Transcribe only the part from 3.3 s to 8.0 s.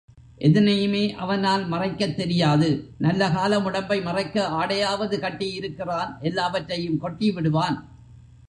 காலம் உடம்பை மறைக்க ஆடையாவது கட்டி இருக்கிறான் எல்லாவற்றையும் கொட்டிவிடுவான்.